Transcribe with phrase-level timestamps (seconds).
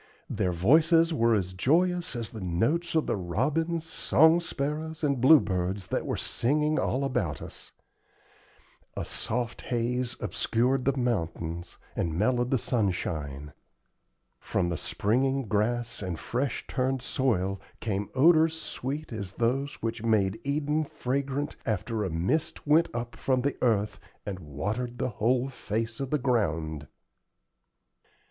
[0.31, 5.85] Their voices were as joyous as the notes of the robins, song sparrows, and bluebirds
[5.89, 7.71] that were singing all about us.
[8.97, 13.53] A soft haze half obscured the mountains, and mellowed the sunshine.
[14.39, 20.39] From the springing grass and fresh turned soil came odors sweet as those which made
[20.43, 25.99] Eden fragrant after "a mist went up from the earth and watered the whole face
[25.99, 26.87] of the ground."